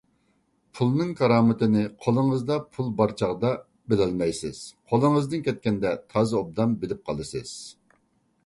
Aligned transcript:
پۇلنىڭ 0.77 1.09
كارامىتىنى 1.17 1.83
قولىڭىزدا 2.05 2.57
پۇل 2.77 2.89
بار 3.01 3.13
چاغدا 3.21 3.51
بىلەلمەيسىز، 3.93 4.63
قولىڭىزدىن 4.93 5.47
كەتكەندە 5.49 5.93
تازا 6.15 6.39
ئوبدان 6.43 6.75
بىلىپ 6.85 7.05
قالىسىز. 7.11 7.55